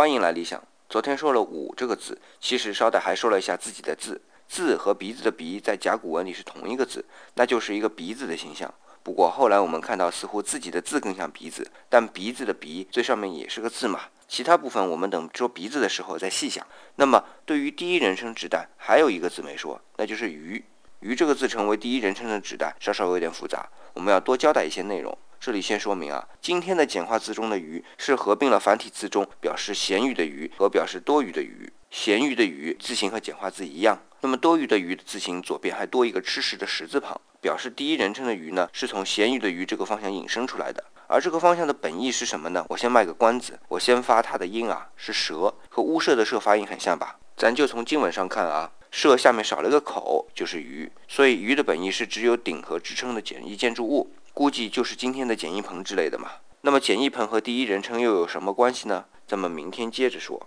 [0.00, 0.62] 欢迎来理想。
[0.88, 4.18] 昨天说了“五”这个字，其实捎带还说了一下自己的字。
[4.48, 8.72] 字和鼻子的“鼻”在甲骨文里是同一个字，那就是一个鼻子的形象。
[9.02, 14.04] 不过后来我们看到，似乎自己的字更像鼻子，但鼻子的“鼻”最上面也是个字嘛。
[14.26, 16.66] 其他部分我们等说鼻子的时候再细想。
[16.96, 20.64] 那么对于第一人称指代，还有一个字没说，那就是“鱼”。
[21.00, 25.18] 鱼这个字成为第一人称的指代，稍稍有点复杂，我们要多交代一些内容。
[25.40, 31.72] 这里先说明啊，今天的简化字中的“鱼”是合并了繁体字中表示咸鱼的“鱼”和表示多余的“鱼”。
[31.90, 40.84] 咸鱼的“鱼”字形和简化字一样，那么多余的“鱼”字形左边还多一个吃食的“食”字旁，表示第一人称的“鱼”呢，是从咸鱼的“鱼”这个方向引申出来的。
[41.06, 42.66] 而这个方向的本意是什么呢？
[42.68, 47.16] 我先卖个关子，我先发它的音啊，是“蛇”，和乌舍的“舍”发音很像吧？
[47.34, 48.70] 咱就从经文上看啊。
[48.90, 56.30] 设下面少了个口，就是鱼，所以鱼的本意是只有顶和支撑的简易建筑物，估计就是今天的简易棚之类的嘛。
[56.62, 59.04] 那么简易棚和第一人称又有什么关系呢？
[59.26, 60.46] 咱们明天接着说。